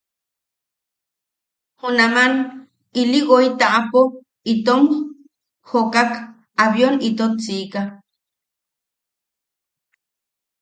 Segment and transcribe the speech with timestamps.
[1.79, 2.33] Junaman
[3.01, 4.01] ili woi taʼapo
[4.53, 4.81] itom
[5.69, 6.11] jokak
[6.63, 7.81] abion itot sika.